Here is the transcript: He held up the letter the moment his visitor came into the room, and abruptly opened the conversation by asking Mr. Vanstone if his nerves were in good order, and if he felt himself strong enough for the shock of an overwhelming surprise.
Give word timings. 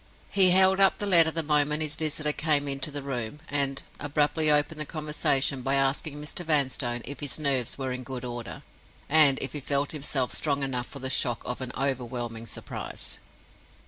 He 0.31 0.49
held 0.49 0.79
up 0.79 0.97
the 0.97 1.05
letter 1.05 1.29
the 1.29 1.43
moment 1.43 1.83
his 1.83 1.93
visitor 1.93 2.31
came 2.33 2.67
into 2.67 2.89
the 2.89 3.03
room, 3.03 3.39
and 3.47 3.83
abruptly 3.99 4.49
opened 4.49 4.79
the 4.81 4.85
conversation 4.87 5.61
by 5.61 5.75
asking 5.75 6.19
Mr. 6.19 6.43
Vanstone 6.43 7.03
if 7.05 7.19
his 7.19 7.37
nerves 7.37 7.77
were 7.77 7.91
in 7.91 8.01
good 8.01 8.25
order, 8.25 8.63
and 9.07 9.37
if 9.43 9.53
he 9.53 9.59
felt 9.59 9.91
himself 9.91 10.31
strong 10.31 10.63
enough 10.63 10.87
for 10.87 10.97
the 10.97 11.11
shock 11.11 11.43
of 11.45 11.61
an 11.61 11.71
overwhelming 11.77 12.47
surprise. 12.47 13.19